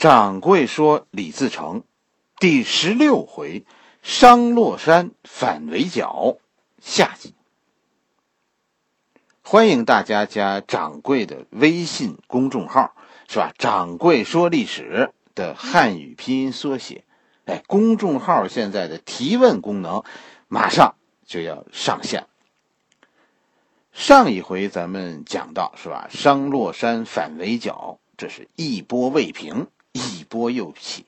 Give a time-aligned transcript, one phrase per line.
[0.00, 1.84] 掌柜说：“李自成，
[2.38, 3.66] 第十六回，
[4.02, 6.38] 商洛山反围剿，
[6.80, 7.34] 下集。
[9.42, 12.94] 欢迎大家加掌柜的微信公众号，
[13.28, 13.52] 是吧？
[13.58, 17.04] 掌柜说历史的汉语拼音缩写。
[17.44, 20.02] 哎，公众号现在的提问功能
[20.48, 20.94] 马上
[21.26, 22.26] 就要上线。
[23.92, 26.08] 上一回咱们讲到，是吧？
[26.10, 31.06] 商洛山反围剿，这是一波未平。”一波又起，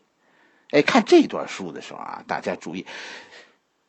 [0.71, 2.86] 哎，看这段书的时候啊，大家注意，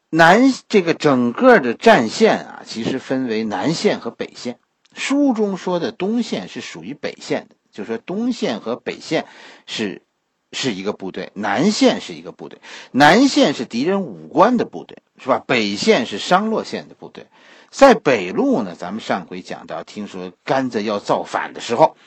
[0.10, 4.60] 南这个整个的战线啊，其实分为南线和北线。
[4.96, 9.26] 书中说的东线是属于北线的，就说东线和北线
[9.66, 10.04] 是
[10.52, 12.62] 是一个部队，南线是一个部队。
[12.92, 15.40] 南线是敌人武官的部队，是吧？
[15.40, 17.26] 北线是商洛县的部队。
[17.72, 21.98] 在北路呢，咱们上回讲到，听说甘子要造反的时候，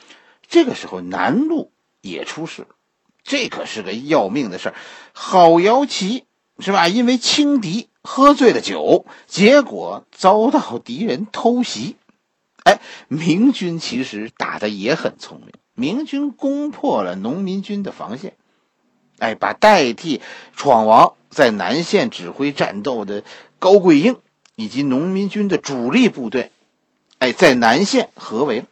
[0.47, 2.69] 这个时候南路也出事了。
[3.27, 4.75] 这可是个要命的事儿，
[5.11, 6.23] 郝瑶旗
[6.59, 6.87] 是吧？
[6.87, 11.97] 因为轻敌喝醉了酒，结果遭到敌人偷袭。
[12.63, 12.79] 哎，
[13.09, 18.33] 明军其实打的也很聪明，明军攻破了农民军的防线，
[19.19, 20.21] 哎，把代替
[20.55, 23.23] 闯王在南线指挥战斗的
[23.59, 24.17] 高桂英
[24.55, 26.51] 以及农民军的主力部队，
[27.19, 28.65] 哎，在南线合围了。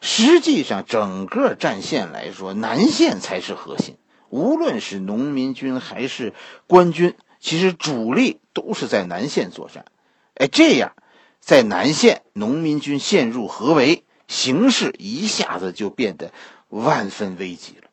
[0.00, 3.96] 实际上，整个战线来说，南线才是核心。
[4.30, 6.34] 无论是农民军还是
[6.66, 9.86] 官军，其实主力都是在南线作战。
[10.34, 10.92] 哎，这样，
[11.40, 16.30] 在南线，农民军陷入合围，形势一下子就变得
[16.68, 17.88] 万分危急了。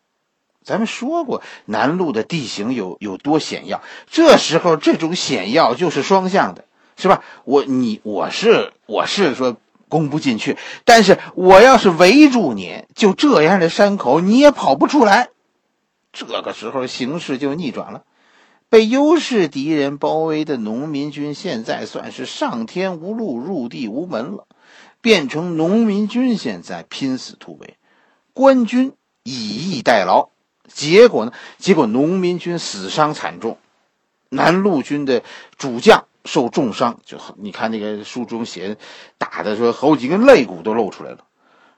[0.63, 6.65] 咱们说过，南路的地形有有多险要，这时候这种险要就是双向的，
[6.97, 7.23] 是吧？
[7.45, 9.57] 我你我是我是说。
[9.89, 15.29] 攻不进去，但是我要是围住你，就这样的山口你也跑不出来。
[16.11, 18.03] 这个时候形势就逆转了，
[18.69, 24.47] 被优势敌人包围的农民军现在算是上天无路，入地无门了，
[25.01, 27.77] 变成农民军现在拼死突围，
[28.33, 28.93] 官军
[29.23, 30.29] 以逸待劳。
[30.67, 31.31] 结果呢？
[31.59, 33.59] 结果农民军死伤惨重，
[34.29, 35.21] 南路军的
[35.57, 36.05] 主将。
[36.25, 38.77] 受重伤，就你看那个书中写，
[39.17, 41.19] 打的说好几根肋骨都露出来了，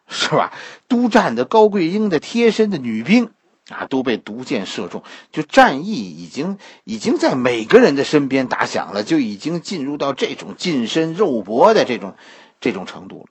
[0.08, 0.54] 是吧？
[0.88, 3.30] 督战的高贵英的贴身的女兵
[3.70, 12.16] 啊，都被毒箭射中，就战役已经已经在每个人的身边打响了，就已经进入到这种近身肉搏的这种
[12.62, 13.26] 这种程度了。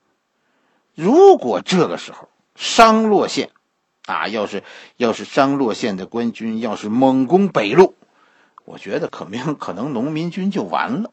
[0.95, 3.51] 如果这个时候商洛县
[4.05, 4.63] 啊，要是
[4.97, 7.95] 要是商洛县的官军要是猛攻北路。
[8.67, 11.11] 我觉得可明可能农民军就完了。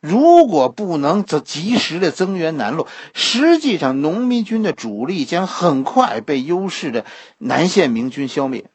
[0.00, 7.04] 如果不能则及时的增援南路，实际上农民军的主力将很快被优势的
[7.38, 8.70] 南线明军消灭。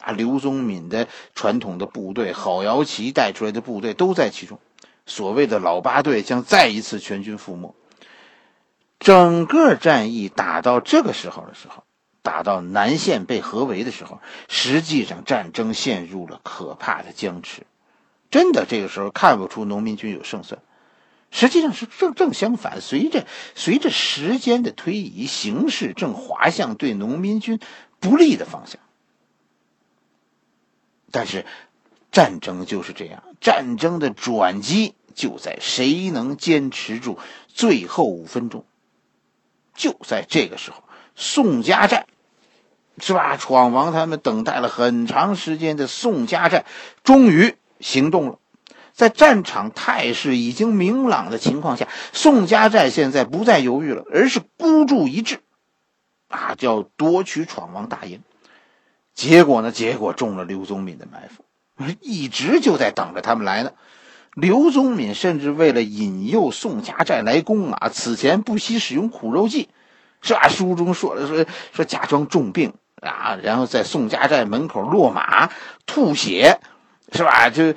[0.00, 4.60] 啊，刘宗敏的传统的部队，郝瑶旗带出来的部队都在其中。
[5.06, 7.74] 所谓的老八队将再一次全军覆没。
[9.00, 11.82] 整个战役打到这个时候的时候。
[12.28, 17.62] 打到南线被合围的时候，实际上战争陷入了可怕的僵持。
[18.30, 20.60] 真的，这个时候看不出农民军有胜算，
[21.30, 22.82] 实际上是正正相反。
[22.82, 27.60] 随着随着时间的推移，形势正滑向对农民军
[27.98, 28.78] 不利的方向。
[31.10, 31.46] 但是，
[32.12, 38.66] 战争就是这样，战争的转机就在谁能坚持住最后五分钟。
[39.74, 40.84] 就在这个时候，
[41.16, 42.06] 宋家寨。
[43.00, 43.36] 是吧？
[43.36, 46.64] 闯王他们等待了很长时间的宋家寨，
[47.04, 48.38] 终于行动了。
[48.92, 55.38] 在战场态势已经明朗的情况下，宋家寨现在不再犹豫了，而是孤注一掷，
[56.28, 58.20] 啊，叫夺取闯王大营。
[59.14, 59.70] 结果呢？
[59.70, 61.44] 结果中了刘宗敏的埋伏，
[62.00, 63.72] 一直就在等着他们来呢。
[64.34, 69.68] 刘宗敏甚至为了引诱宋家寨来攻啊，此前不惜使用苦肉计，
[70.22, 70.48] 是吧？
[70.48, 72.74] 书中说了说说假装重病。
[73.00, 75.50] 啊，然后在宋家寨门口落马、
[75.86, 76.60] 吐血，
[77.12, 77.50] 是吧？
[77.50, 77.74] 就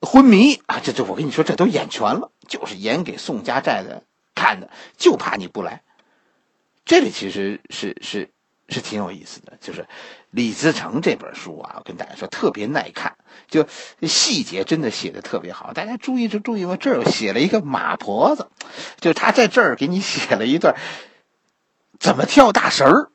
[0.00, 0.80] 昏迷啊！
[0.82, 4.02] 这这，我跟你说，这都演全了，就是演给宋家寨的
[4.34, 5.82] 看的，就怕你不来。
[6.86, 8.30] 这里其实是是
[8.68, 9.86] 是挺有意思的，就是
[10.30, 13.14] 李自成这本书啊，我跟大家说特别耐看，
[13.48, 13.66] 就
[14.02, 15.74] 细节真的写的特别好。
[15.74, 16.76] 大家注意就注意吧？
[16.76, 18.48] 这儿写了一个马婆子，
[19.00, 20.74] 就他在这儿给你写了一段
[21.98, 23.09] 怎么跳大神儿。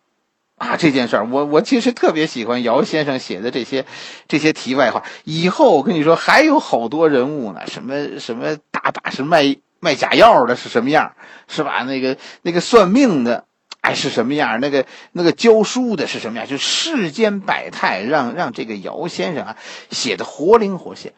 [0.57, 3.85] 啊，这件事儿，我我其实特别喜欢姚先生写的这些
[4.27, 5.03] 这些题外话。
[5.25, 11.13] 以后我跟你说，还有好多人物呢，什么什么大把是卖卖假药的，是什么样，
[11.49, 11.83] 是吧？
[11.83, 13.43] 那个那个算命的，
[13.81, 19.57] 哎是什么样，那个那个教书的是什么样，就世间百态，让让这个姚先生啊
[19.91, 21.13] 写的活灵活现。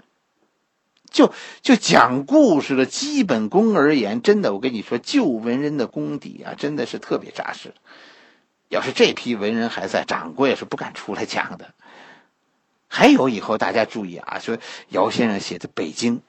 [1.11, 1.31] 就
[1.61, 7.73] 就讲故事的基本功而言，真的，我跟你说，旧文人的功底啊，真的是特别扎实。
[8.69, 11.73] 要是这批文人还在，掌柜是不敢出来讲的。
[12.87, 14.57] 还有以后大家注意啊，说
[14.89, 16.21] 姚先生写的北京，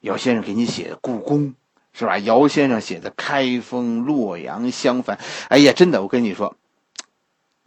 [0.00, 1.54] 姚先生给你写的故宫，
[1.92, 2.18] 是吧？
[2.18, 5.18] 姚先生写的开封、洛阳、襄樊，
[5.48, 6.56] 哎呀，真的，我跟你说，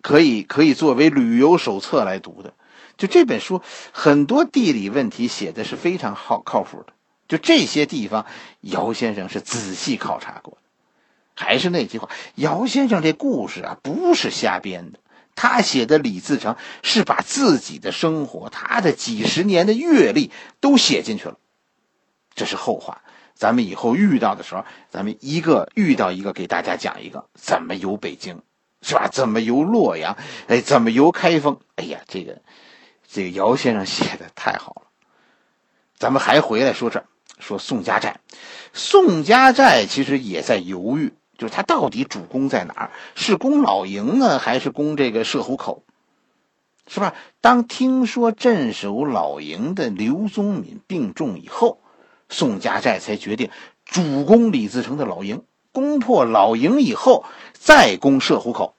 [0.02, 2.54] 可以可以作为旅游手册来读的。
[2.98, 3.62] 就这本书，
[3.92, 6.94] 很多地理问题写的是非常好靠谱的。
[7.28, 8.26] 就这些地方，
[8.62, 10.62] 姚先生是仔细考察过的。
[11.42, 15.00] 还是那句话，姚先生这故事啊，不是瞎编的。
[15.34, 20.30] 他写的李自成是把自己的生活、他的几十年的阅历
[20.60, 21.38] 都写进去了。
[22.36, 23.02] 这是后话，
[23.34, 28.42] 咱们以后遇到的时候，咱们一个遇到一个给大家讲一个怎么游北京，
[28.84, 29.08] 是吧？
[29.12, 30.16] 怎么游洛阳？
[30.48, 31.60] 哎，怎么游开封？
[31.76, 32.40] 哎呀，这个。
[33.14, 34.88] 这个姚先生写的太好了，
[35.98, 37.04] 咱们还回来说这
[37.40, 38.22] 说宋家寨，
[38.72, 41.12] 宋家寨其实也在犹豫，
[41.42, 42.92] 就是他到底主攻在哪儿？
[43.16, 45.82] 是攻老营呢，还是攻这个射虎口？
[46.86, 47.16] 是吧？
[47.42, 51.80] 当听说镇守老营的刘宗敏病重以后，
[52.30, 53.50] 宋家寨才决定
[53.86, 55.42] 主攻李自成的老营，
[55.72, 58.76] 攻破老营以后再攻射虎口。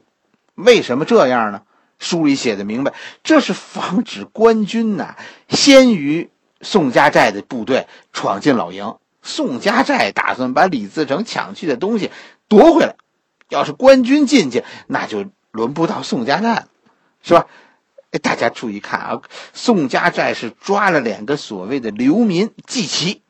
[0.55, 1.63] 为什么这样呢？
[1.99, 2.95] 书里写的明白，
[3.25, 5.17] 这是防止官军呐
[5.49, 6.31] 先于
[6.61, 8.95] 宋家寨的部队闯进老营。
[9.25, 12.11] 宋家寨打算把李自成抢去的东西
[12.53, 12.97] 夺回来，
[13.49, 16.69] 要是官军进去，那就轮不到宋家寨了，
[17.23, 17.47] 是吧？
[18.11, 19.23] 哎，大家注意看啊，
[19.55, 23.23] 宋家寨是抓了两个所谓的流民季琦，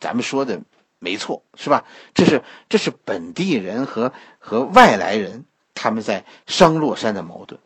[0.00, 0.60] 咱们说的
[0.98, 1.84] 没错，是吧？
[2.12, 7.58] 这是这是本地人和和外来人他们在商洛山的矛盾。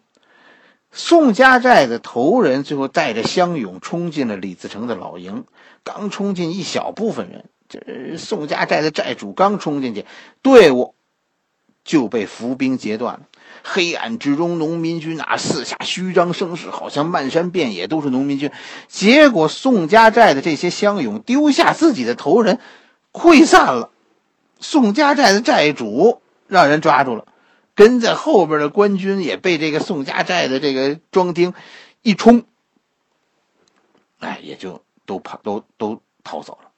[0.93, 5.47] 宋家寨的头人最后带着乡勇冲进了李自成的老营，
[5.83, 10.05] 刚冲进一小部分人，这宋家寨的寨主刚冲进去，
[10.43, 10.95] 队伍
[11.85, 13.21] 就被伏兵截断了。
[13.65, 18.51] 黑暗之中，农民军啊四下虚张声势，好像漫山遍野都是农民军。
[18.89, 22.59] 结果宋家寨的这些乡勇丢下自己的头人，
[23.13, 23.91] 溃散了。
[24.61, 27.27] 宋家寨的寨主让人抓住了。
[27.75, 31.55] 跟在后边的官军也被这个宋家寨的这个庄丁
[32.03, 32.45] 一冲，
[34.19, 36.72] 哎，也就都跑都都逃走了。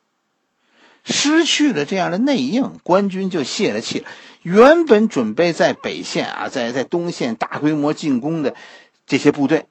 [1.05, 4.06] 失去了这样的内应，官军就泄了气了。
[4.43, 8.55] 原本准备在北线啊，在在东线大规模进攻的
[9.06, 9.67] 这些部队，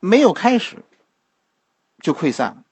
[0.00, 0.78] 没有开始
[2.00, 2.64] 就溃散了。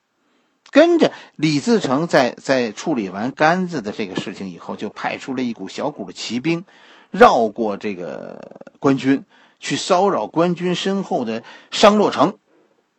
[0.71, 6.65] 跟着李自成在在处理完杆子的这个事情以后，就派出了一股小股的骑兵。
[7.09, 9.25] 绕过这个官军，
[9.59, 12.37] 去骚扰官军身后的商洛城。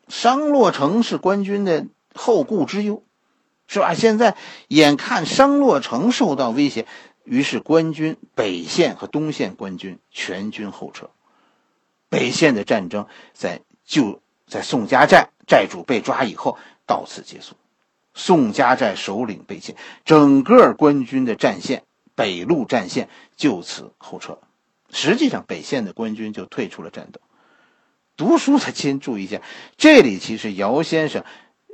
[0.06, 3.02] 商洛城是官军的后顾之忧，
[3.72, 3.94] 是吧？
[3.94, 4.36] 现在
[4.68, 6.84] 眼看商洛城受到威胁，
[7.24, 11.08] 于是官军北线和东线官军全军后撤。
[12.10, 17.54] 北线的战争在就在宋家寨寨主被抓以后到此结束，
[18.12, 21.84] 宋家寨首领被擒，整个官军的战线。
[22.14, 24.38] 北路战线就此后撤，
[24.90, 27.22] 实际上北线的官军就退出了战斗。
[28.18, 29.40] 读书的亲 注意一下，
[29.78, 31.24] 这里其实姚先生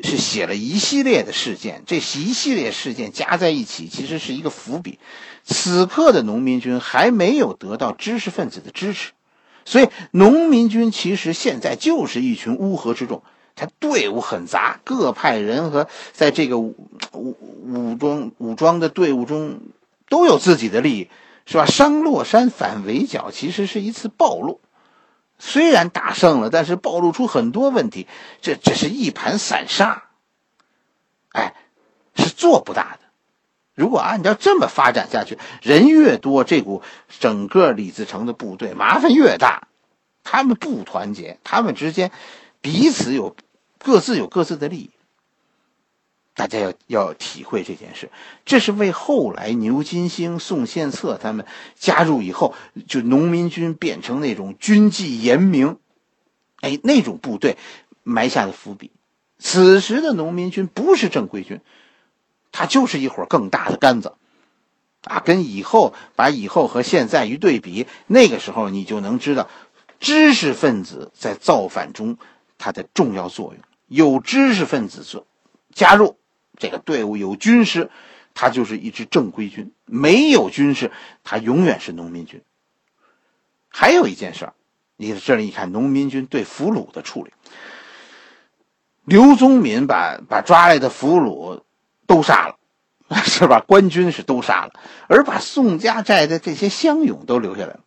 [0.02, 4.98] 是写了一系列的事件，这一系列事件加在一起，其实是一个伏笔。
[5.44, 9.12] 此刻的农民军还没有得到知识分子的支持，
[9.64, 13.22] 所以农民军其实现在就是一群乌合之众，
[13.56, 16.74] 他队伍很杂，各派人和在这个武
[17.12, 19.60] 武装武装的队伍中。
[20.10, 21.10] 都有自己的利益，
[21.44, 21.66] 是吧？
[21.66, 24.58] 商洛山反围剿其实是一次暴露，
[25.38, 28.07] 虽然打胜了，但是暴露出很多问题，
[28.40, 30.04] 这只是一盘散沙，
[31.30, 31.54] 哎，
[32.14, 33.00] 是做不大的。
[33.75, 36.83] 如果按照这么发展下去，人越多，这股
[37.21, 39.68] 整个李自成的部队麻烦越大，
[40.25, 42.11] 他们不团结，他们之间
[42.61, 43.37] 彼此有
[43.78, 44.90] 各自有各自的利益。
[46.38, 48.12] 大家要要体会这件事，
[48.45, 52.54] 这是为后来牛金星、宋献策他们加入以后，
[52.87, 55.78] 就农民军变成那种军纪严明，
[56.61, 57.57] 哎，那种部队
[58.04, 58.92] 埋下的伏笔。
[59.40, 61.61] 此时的农民军不是正规军，
[62.52, 64.12] 他就是一伙更大的杆子，
[65.02, 69.49] 啊，跟以后把以后和现在一对比，那个时候你就能知道，
[69.99, 72.16] 知识分子在造反中
[72.59, 73.62] 他的重要作用。
[73.88, 75.26] 有知识分子做
[75.75, 76.16] 加入。
[76.58, 77.90] 这个队伍有军师，
[78.34, 80.90] 他就是一支正规军；没有军师，
[81.24, 82.42] 他永远是农民军。
[83.68, 84.54] 还有一件事儿，
[84.96, 87.32] 你这里一看农民军对俘虏的处理，
[89.04, 91.62] 刘宗敏把把抓来的俘虏
[92.06, 92.56] 都杀了，
[93.24, 93.60] 是吧？
[93.66, 94.72] 官军是都杀了，
[95.06, 97.80] 而把宋家寨的这些乡勇都留下来了。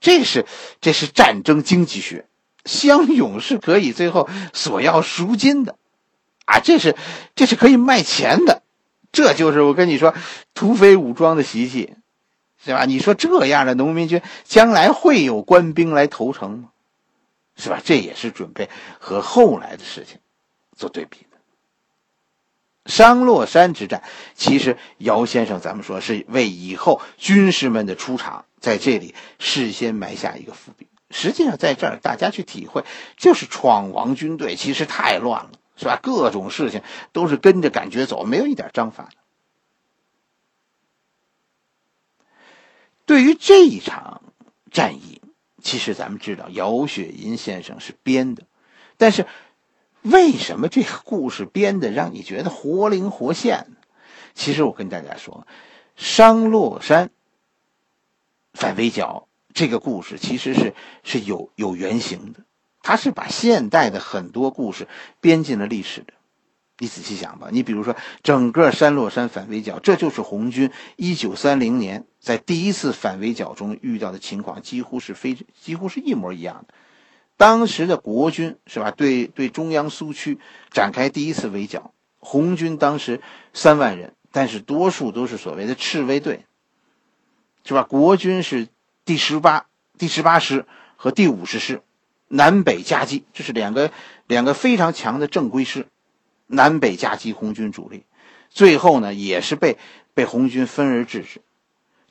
[0.00, 0.44] 这是
[0.80, 2.26] 这是战争经济学，
[2.64, 5.76] 乡勇是可以最后索要赎金的，
[6.52, 6.94] 啊，这是
[7.34, 8.62] 这是可以卖钱的，
[9.10, 10.14] 这就是我跟你说
[10.52, 11.94] 土匪武装的习气，
[12.62, 12.84] 是吧？
[12.84, 16.68] 你说这样的农民军将来会有官兵来投诚吗？
[17.56, 17.80] 是吧？
[17.82, 18.68] 这也是准备
[18.98, 20.18] 和后来的事情
[20.76, 21.38] 做对比的。
[22.84, 24.02] 商洛山之战，
[24.34, 28.44] 其实姚先生咱们说是为以后军士们的出场。
[28.60, 32.84] 在这里事先埋下一个伏笔，实际上在这儿大家去体会，
[33.16, 35.98] 就是闯王军队其实太乱了，是吧？
[36.02, 39.08] 各种事情都是跟着感觉走，没有一点章法。
[43.06, 44.22] 对于这一场
[44.70, 45.20] 战役，
[45.62, 48.44] 其实咱们知道姚雪银先生是编的，
[48.96, 49.26] 但是
[50.02, 53.76] 为什么这个故事编的让你觉得活灵活现呢？
[54.34, 55.46] 其实我跟大家说，
[55.96, 57.10] 商洛山。
[58.54, 62.40] 反围剿这个故事其实是是有有原型的，
[62.82, 64.88] 他是把现代的很多故事
[65.20, 66.12] 编进了历史的。
[66.78, 76.74] 你仔细想吧，你比如说整个山洛山反围剿，这就是红军一九三零年在第一次反围剿中遇到的情况，几乎是非几乎是一模一样的。
[77.36, 80.38] 当时的国军是吧，对对中央苏区
[80.70, 83.20] 展开第一次围剿，红军当时
[83.52, 86.46] 三万人，但是多数都是所谓的赤卫队。
[87.64, 87.84] 是吧？
[87.84, 88.66] 国军是
[89.04, 91.80] 第十八、第十八师和第五十师，
[92.34, 93.92] 南北夹击，这是两个
[94.26, 95.86] 两个非常强的正规师，
[96.46, 98.04] 南北夹击红军主力。
[98.48, 99.76] 最后呢，也是被
[100.14, 101.42] 被红军分而治之。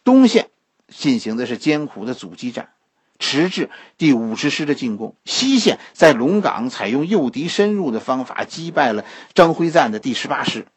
[0.03, 0.49] 东线
[0.87, 2.69] 进行的是艰苦的阻击战，
[3.17, 5.15] 迟滞第五十师的进攻。
[5.25, 10.67] 西线在龙岗采用诱敌深入的方法击败了张辉瓒的第十八师，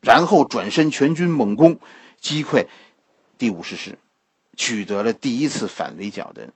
[0.00, 1.78] 然后转身全军猛攻，
[2.18, 2.66] 击溃。
[3.36, 3.98] 第五十师
[4.56, 6.54] 取得了第一次反围剿的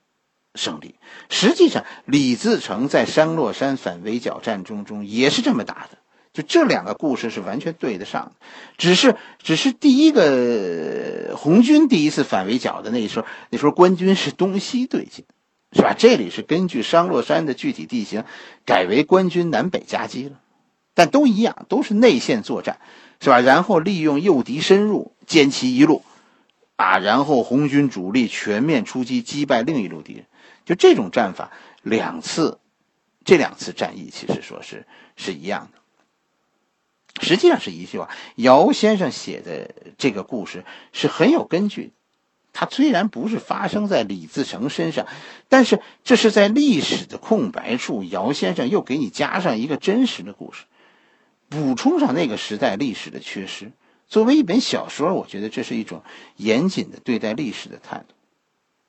[0.55, 0.95] 胜利。
[1.29, 5.97] 实际上，李自成在商洛山反围剿战争中也是这么打的。
[6.33, 8.31] 就这两个故事是完全对得上的，
[8.77, 15.23] 只是只是第一个红军第一次反围剿的那时候，那时候官军是东西对进，
[15.71, 15.95] 是吧？
[15.97, 18.25] 这里是根据商洛山的具体地形，
[18.65, 20.41] 改为官军南北夹击了，
[20.93, 22.79] 但都一样，都是内线作战，
[23.21, 23.39] 是吧？
[23.39, 26.03] 然后利用诱敌深入，歼其一路。
[26.75, 30.25] 啊，然后红军主力全面出击，击败另一路敌人，
[30.65, 31.51] 就这种战法，
[31.83, 32.59] 两次，
[33.23, 35.79] 这两次战役其实说是是一样的。
[37.21, 41.93] 实际上是一句话，姚先生写的这个故事是很有根据。
[42.51, 45.07] 他虽然不是发生在李自成身上，
[45.49, 50.63] 但是这是在历史的空白处，姚先生又给你加上一个真实的故事，
[51.49, 53.71] 补充上那个时代历史的缺失。
[54.07, 56.03] 作为一本小说，我觉得这是一种
[56.35, 58.13] 严谨的对待历史的态度。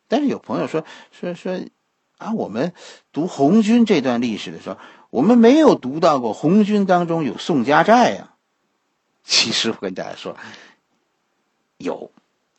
[0.08, 1.61] 但是有朋友说说说，
[2.18, 2.73] 啊，我们
[3.12, 4.76] 读红军这段历史的时候，
[5.11, 8.35] 我们没有读到过红军当中有宋家寨呀。
[9.25, 10.37] 其实我跟大家说，
[11.78, 12.12] 有，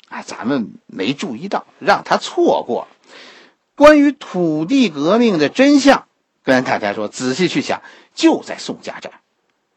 [0.10, 2.88] 啊，咱们没注意到，让他错过。
[3.76, 6.08] 关于土地革命的真相，
[6.44, 7.82] 跟大家说，仔细去想，
[8.14, 9.22] 就在宋家寨。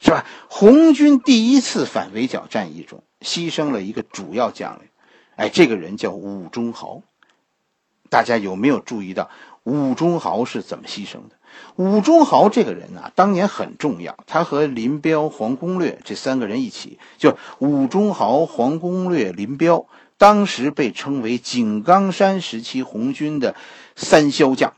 [0.00, 0.24] 是吧？
[0.48, 4.88] 红军第一次反围剿战役中牺牲了一个主要将领，
[5.36, 7.02] 哎，这个人叫武忠豪。
[8.08, 9.30] 大家有没有注意到
[9.62, 11.36] 武忠豪是怎么牺牲的？
[11.76, 23.54] 武忠豪这个人啊，当年很重要，他和林彪、黄公略这三个人一起，就武忠豪、黄公略、林彪，当时被称为井冈山时期红军的
[23.96, 24.72] 三骁将，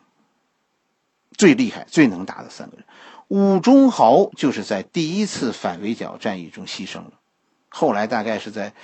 [1.37, 2.85] 最厉害、最能打的三个人。
[3.33, 7.13] 武忠豪就是在第一次反围剿战役中牺牲了，
[7.71, 8.75] 后来大概是在，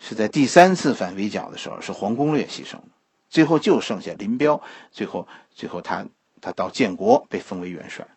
[0.00, 2.88] 是在第三次反围剿的时候，是黄公略牺牲了，
[3.30, 6.06] 最后就剩下林彪，最后最后他
[6.40, 8.08] 他到建国被封为元帅。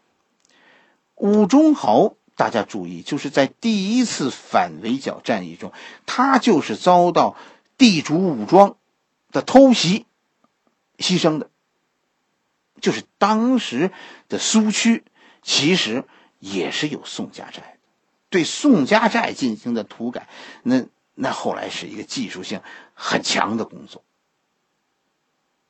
[1.14, 5.72] 武忠豪，大家注意，就是在第一次反围剿战役中，
[6.08, 7.38] 他就是遭到
[7.78, 8.76] 地主武装
[9.32, 10.08] 的偷袭
[10.98, 11.52] 牺牲的，
[12.82, 13.92] 就是当时
[14.30, 15.04] 的苏区。
[15.46, 16.04] 其实
[16.40, 17.78] 也是有宋家寨，
[18.30, 20.28] 对宋家寨进行的土改，
[20.64, 20.84] 那
[21.14, 22.60] 那后来是一个技术性
[22.96, 24.04] 很强的工作。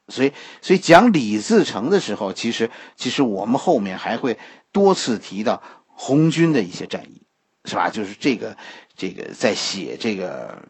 [0.07, 4.39] 所以，所以讲李自成的时候，其实其实我们后面还会
[4.71, 7.23] 多次提到红军的一些战役，
[7.65, 7.89] 是吧？
[7.89, 8.55] 就是这个
[8.95, 10.63] 这个在写这个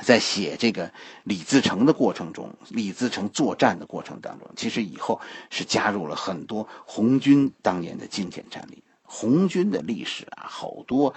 [0.00, 0.90] 在写这个
[1.22, 5.20] 李自成的过程中，李自成作战的过程当中，其实以后
[5.50, 8.82] 是加入了很多红军当年的经典战例。
[9.02, 11.14] 红军的历史啊，好多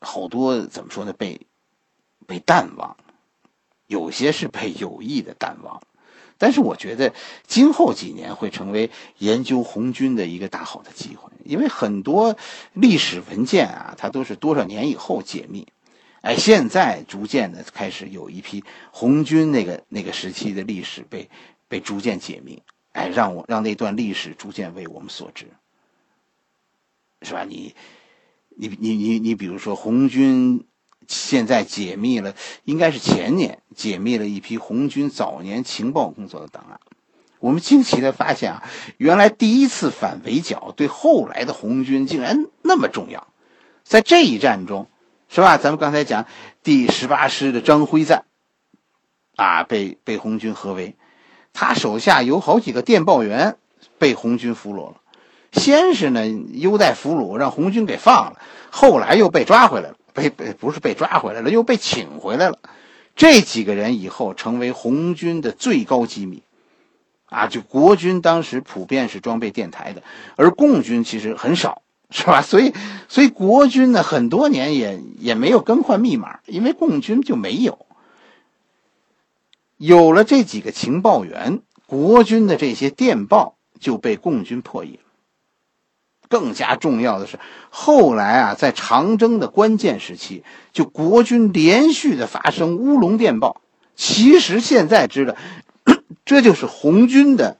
[0.00, 1.12] 好多怎么说呢？
[1.12, 1.46] 被
[2.26, 2.96] 被淡忘，
[3.86, 5.82] 有些是被有意的淡忘。
[6.38, 7.12] 但是我觉得
[7.46, 12.36] 今后几年会成为研究红军的一个大好的机会，因为很多
[12.72, 15.68] 历史文件啊，它都是多少年以后解密。
[16.24, 21.28] 哎，现在逐渐的开始有一批红军那个那个时期的历史被
[21.68, 22.62] 被逐渐解密，
[22.92, 25.48] 哎，让我让那段历史逐渐为我们所知，
[27.20, 27.44] 是吧？
[27.46, 27.74] 你
[28.56, 30.64] 你你你你，比如说红军
[31.06, 36.80] 现在解密了，应该是前年解密了一批红军早年情报工作的档案，
[37.38, 38.62] 我们惊奇的发现啊，
[38.96, 43.28] 原来第一次反围剿对后来的红军竟然那么重要，
[43.82, 44.88] 在这一战中。
[45.28, 45.56] 是吧？
[45.58, 46.26] 咱们刚才讲
[46.62, 48.24] 第十八师的张辉赞，
[49.36, 50.96] 啊，被被红军合围，
[51.52, 53.56] 他手下有好几个电报员
[53.98, 55.00] 被红军俘虏了。
[55.52, 58.40] 先是呢优待俘虏，让红军给放了，
[58.70, 62.58] 后来又被抓回来了，被被不是被抓回来了，又被请回来了。
[63.14, 66.42] 这几个人以后成为红军的最高机密，
[67.26, 70.02] 啊，就国军当时普遍是装备电台的，
[70.34, 71.82] 而共军其实很少。
[72.16, 72.42] 是吧？
[72.42, 72.72] 所以，
[73.08, 77.86] 所以国军呢，很多年也也没有更换密码，因为共军就没有。
[79.78, 85.00] 有了这几个情报员，国军的这些电报就被共军破译了。
[86.28, 93.60] 更加重要的是，后来啊，在长征的关键时期，就国军连续的发生乌龙电报。
[93.96, 95.34] 其实现在知道，
[96.24, 97.58] 这就是红军的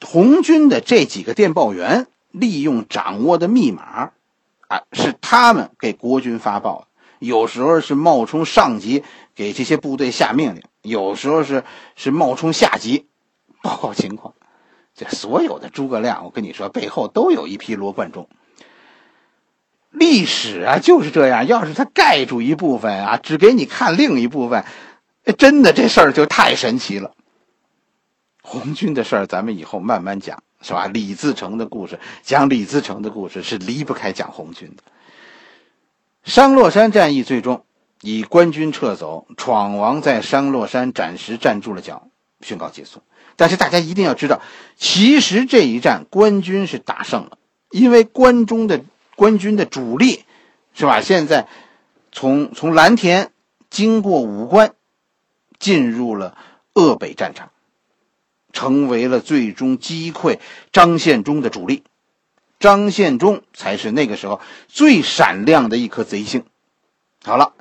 [0.00, 2.06] 红军的这几个电报员。
[2.32, 4.10] 利用掌握的密码，
[4.68, 6.86] 啊，是他们给国军发报的。
[7.18, 9.04] 有时候是冒充上级
[9.36, 11.62] 给这些部队下命令，有时候是
[11.94, 13.06] 是冒充下级
[13.62, 14.34] 报告情况。
[14.94, 18.28] 这所有的诸葛亮，我跟你说，背后都有一批罗贯中。
[19.90, 24.64] 历史啊就是这样，要是他盖住一部分啊，只给你看另一部分，
[25.38, 27.12] 真的这事儿就太神奇了。
[28.42, 30.42] 红军的事儿，咱们以后慢慢讲。
[30.62, 30.86] 是吧？
[30.86, 34.82] 李自成的故事，讲李自成的故事是离不开讲红军的。
[36.24, 37.64] 商洛山战役最终
[38.00, 42.08] 以官军撤走，闯王在商洛山暂时站住了脚，
[42.40, 43.02] 宣告结束。
[43.34, 44.40] 但是大家一定要知道，
[44.76, 47.38] 其实这一战官军是打胜了，
[47.70, 48.84] 因为关中的
[49.16, 50.24] 官军的主力，
[50.74, 51.00] 是吧？
[51.00, 51.48] 现在
[52.12, 53.32] 从从蓝田
[53.70, 54.74] 经过武关，
[55.58, 56.36] 进入了
[56.74, 57.51] 鄂北战场。
[58.52, 60.38] 成为了最终击溃
[60.72, 61.82] 张献忠的主力，
[62.60, 66.44] 张献忠才是那个时候最闪亮的一颗贼星。
[67.24, 67.54] 好了，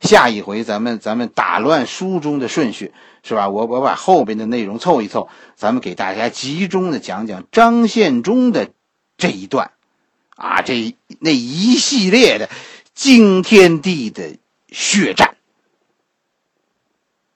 [0.00, 3.48] 下一回咱们咱们打乱书中的顺序，是吧？
[3.48, 8.70] 我我把后边的内容凑一凑，咱们给大家集中的讲讲张献忠的
[9.16, 9.72] 这一段，
[10.36, 12.48] 啊，这那一系列的
[12.94, 14.36] 惊天地的
[14.70, 15.36] 血战。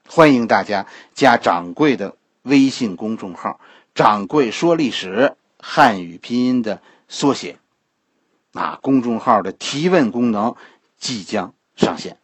[0.06, 2.16] 欢迎大家加掌柜的。
[2.42, 3.60] 微信公众号
[3.94, 7.58] “掌柜说历史”汉语拼音的缩写，
[8.52, 10.54] 啊，公众号的提问功能
[10.96, 12.19] 即将上线。